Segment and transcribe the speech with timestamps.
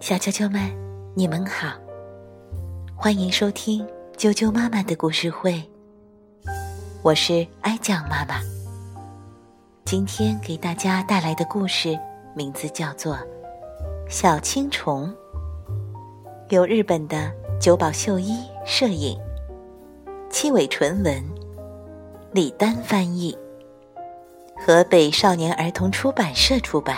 [0.00, 0.60] 小啾啾们，
[1.14, 1.74] 你们好，
[2.96, 5.62] 欢迎收听啾啾妈妈的故事会。
[7.02, 8.40] 我是哀酱妈妈，
[9.84, 11.96] 今天给大家带来的故事
[12.34, 13.14] 名字叫做
[14.08, 15.08] 《小青虫》，
[16.52, 19.16] 由日本的久保秀一摄影，
[20.30, 21.22] 七尾纯文，
[22.32, 23.38] 李丹翻译，
[24.66, 26.96] 河北少年儿童出版社出版。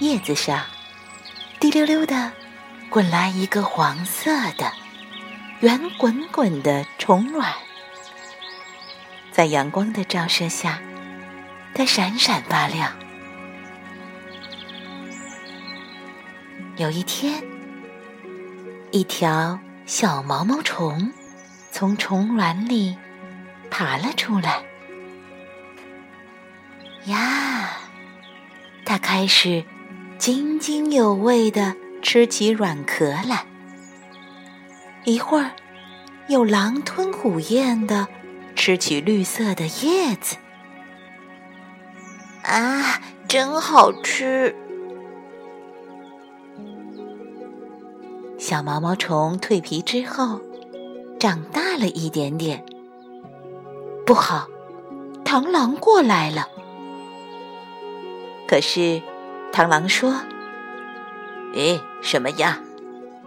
[0.00, 0.64] 叶子上，
[1.60, 2.32] 滴溜溜的
[2.88, 4.72] 滚来一个黄色的、
[5.60, 7.52] 圆滚滚的虫卵，
[9.30, 10.80] 在阳光的照射下，
[11.74, 12.90] 它闪闪发亮。
[16.76, 17.44] 有一天，
[18.92, 21.12] 一条小毛毛虫
[21.70, 22.96] 从虫卵里
[23.70, 24.62] 爬了出来，
[27.04, 27.76] 呀，
[28.86, 29.62] 它开始。
[30.20, 33.46] 津津有味地吃起软壳来，
[35.06, 35.52] 一会儿
[36.28, 38.06] 又狼吞虎咽地
[38.54, 40.36] 吃起绿色的叶子。
[42.42, 44.54] 啊，真好吃！
[48.36, 50.42] 小毛毛虫蜕皮之后，
[51.18, 52.62] 长大了一点点。
[54.04, 54.48] 不好，
[55.24, 56.46] 螳螂过来了。
[58.46, 59.00] 可是。
[59.52, 60.14] 螳螂说
[61.54, 62.60] ：“哎，什么呀？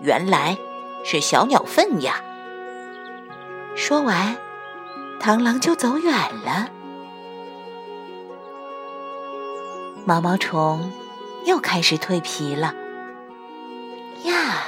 [0.00, 0.56] 原来
[1.04, 2.22] 是小鸟粪呀！”
[3.74, 4.36] 说完，
[5.20, 6.12] 螳螂就走远
[6.44, 6.68] 了。
[10.04, 10.90] 毛毛虫
[11.44, 12.74] 又开始蜕皮了。
[14.24, 14.66] 呀，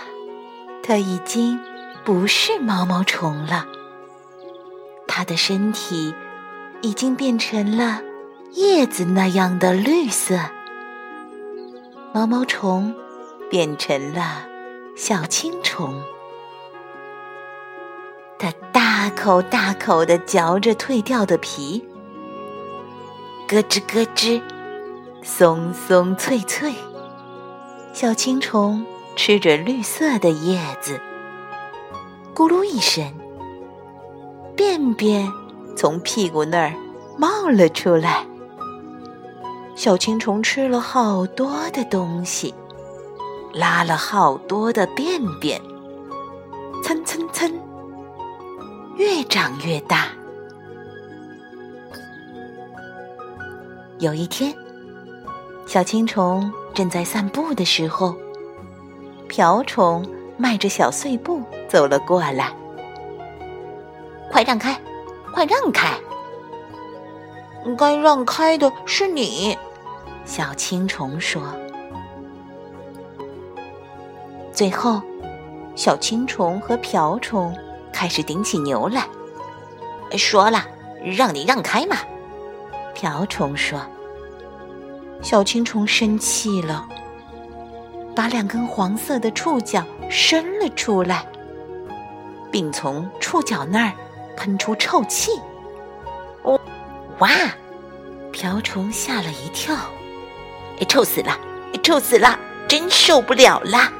[0.83, 1.59] 它已经
[2.05, 3.67] 不是毛毛虫了，
[5.07, 6.15] 它的身体
[6.83, 8.01] 已经变成了
[8.53, 10.39] 叶子那样的绿色。
[12.17, 12.95] 毛毛虫
[13.51, 14.47] 变成了
[14.95, 16.01] 小青虫，
[18.39, 21.85] 它大口大口地嚼着蜕掉的皮，
[23.49, 24.41] 咯吱咯吱，
[25.25, 26.73] 松松脆脆。
[27.93, 28.87] 小青虫
[29.17, 31.01] 吃着绿色的叶子，
[32.33, 33.13] 咕噜一声，
[34.55, 35.33] 便便
[35.77, 36.75] 从屁股那儿
[37.19, 38.25] 冒了出来。
[39.77, 42.55] 小青虫吃了好多的东西，
[43.53, 45.61] 拉了好多的便便，
[46.83, 47.53] 蹭蹭蹭，
[48.97, 50.07] 越长越大。
[53.99, 54.55] 有一天，
[55.67, 58.15] 小青虫正在散步的时候，
[59.29, 60.07] 瓢虫
[60.37, 62.55] 迈着小碎步走了过来。
[64.31, 64.81] 快让开，
[65.33, 65.99] 快让开！
[67.77, 69.57] 该让开的是你。
[70.25, 71.43] 小青虫说
[74.53, 75.01] ：“最后，
[75.75, 77.57] 小青虫和瓢虫
[77.93, 79.07] 开始顶起牛来。
[80.17, 80.65] 说了，
[81.03, 81.97] 让你让开嘛。”
[82.95, 83.81] 瓢虫说。
[85.23, 86.87] 小青虫生气了，
[88.15, 91.27] 把两根黄色的触角伸了出来，
[92.53, 93.93] 并从触角那儿
[94.37, 95.31] 喷出臭气。
[96.43, 96.61] 哦，
[97.19, 97.31] 哇！
[98.33, 99.77] 瓢虫吓了一跳。
[100.89, 101.39] 臭死了！
[101.83, 102.39] 臭死了！
[102.67, 103.93] 真受不了啦！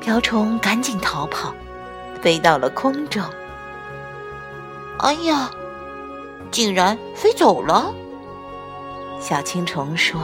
[0.00, 1.54] 瓢虫赶紧逃跑，
[2.20, 3.22] 飞到了空中。
[4.98, 5.50] 哎呀，
[6.50, 7.94] 竟然飞走了！
[9.20, 10.20] 小青虫说：“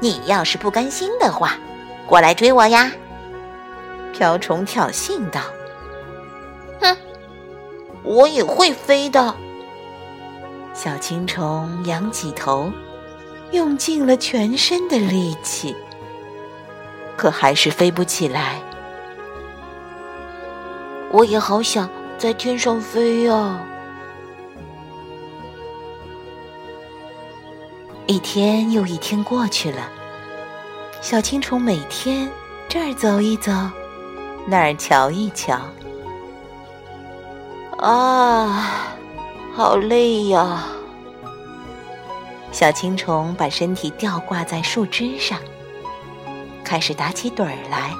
[0.00, 1.56] 你要是不甘心的话，
[2.06, 2.90] 过来追我呀！”
[4.12, 5.40] 瓢虫挑衅道
[6.80, 6.96] ：“哼，
[8.02, 9.34] 我也会飞的。”
[10.76, 12.70] 小青虫仰起头。
[13.52, 15.74] 用尽了全身的力气，
[17.16, 18.60] 可还是飞不起来。
[21.12, 21.88] 我也好想
[22.18, 23.64] 在天上飞呀！
[28.06, 29.88] 一天又一天过去了，
[31.00, 32.28] 小青虫每天
[32.68, 33.52] 这儿走一走，
[34.44, 35.56] 那儿瞧一瞧。
[37.78, 38.95] 啊，
[39.56, 40.66] 好累呀！
[42.52, 45.38] 小青虫把身体吊挂在树枝上，
[46.62, 47.90] 开始打起盹儿来。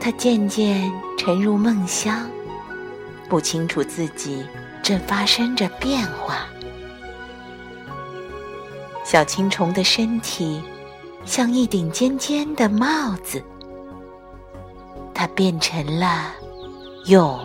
[0.00, 2.28] 它渐渐沉入梦乡，
[3.28, 4.44] 不清楚自己
[4.82, 6.38] 正发生着变化。
[9.04, 10.60] 小青虫的身体
[11.24, 13.40] 像一顶尖尖的帽子，
[15.14, 16.32] 它变成了
[17.06, 17.38] 蛹。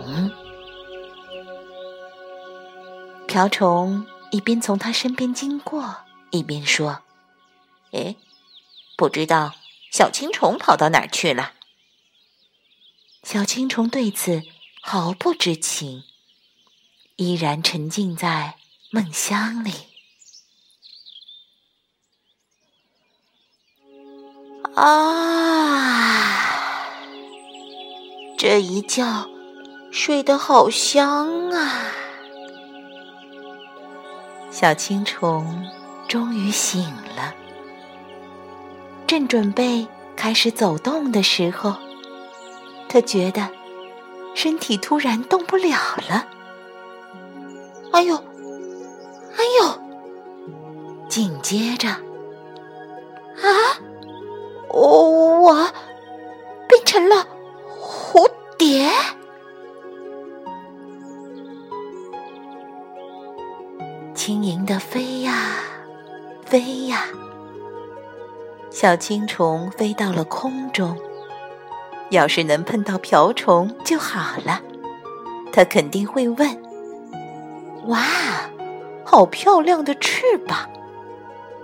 [3.30, 5.98] 瓢虫一边从它身边经过，
[6.32, 7.02] 一边说
[7.94, 8.16] ：“哎，
[8.96, 9.54] 不知道
[9.92, 11.52] 小青虫跑到哪儿去了。”
[13.22, 14.42] 小青虫对此
[14.82, 16.02] 毫不知情，
[17.14, 18.56] 依然沉浸在
[18.90, 19.74] 梦乡里。
[24.74, 25.70] 啊，
[28.36, 29.30] 这一觉
[29.92, 31.92] 睡得好香啊！
[34.50, 35.64] 小青虫
[36.08, 36.84] 终于醒
[37.16, 37.34] 了，
[39.06, 39.86] 正准备
[40.16, 41.74] 开始走动的时候，
[42.88, 43.48] 它觉得
[44.34, 46.26] 身体突然动不了了。
[47.92, 49.80] 哎呦，哎呦！
[51.08, 51.88] 紧接着，
[64.22, 65.32] 轻盈的飞呀
[66.44, 67.06] 飞呀，
[68.68, 70.94] 小青虫飞到了空中。
[72.10, 74.60] 要是能碰到瓢虫就好了，
[75.54, 76.62] 它肯定会问
[77.88, 78.04] ：“哇，
[79.06, 80.68] 好漂亮的翅膀，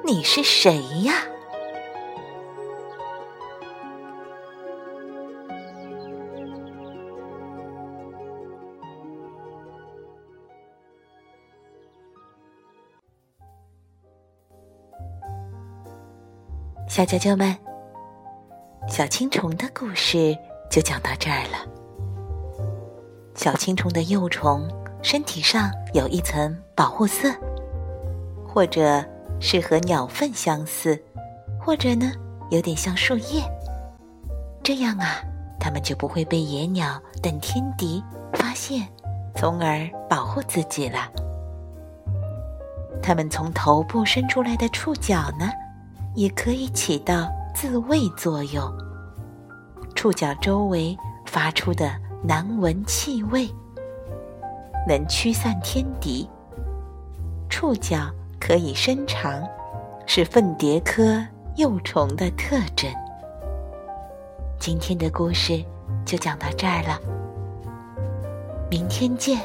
[0.02, 1.12] 你是谁呀？”
[16.96, 17.54] 小啾啾们，
[18.88, 20.34] 小青虫的故事
[20.70, 21.58] 就讲到这儿了。
[23.34, 24.66] 小青虫的幼虫
[25.02, 27.28] 身体上有一层保护色，
[28.48, 29.04] 或者
[29.40, 30.98] 是和鸟粪相似，
[31.60, 32.10] 或者呢
[32.48, 33.42] 有点像树叶。
[34.62, 35.22] 这样啊，
[35.60, 38.02] 它们就不会被野鸟等天敌
[38.32, 38.88] 发现，
[39.34, 41.00] 从而保护自己了。
[43.02, 45.50] 它们从头部伸出来的触角呢？
[46.16, 48.72] 也可以起到自卫作用。
[49.94, 50.96] 触角周围
[51.26, 53.48] 发出的难闻气味，
[54.88, 56.28] 能驱散天敌。
[57.48, 58.10] 触角
[58.40, 59.42] 可以伸长，
[60.06, 61.22] 是粪蝶科
[61.56, 62.90] 幼虫的特征。
[64.58, 65.62] 今天的故事
[66.04, 66.98] 就讲到这儿了，
[68.70, 69.38] 明天见。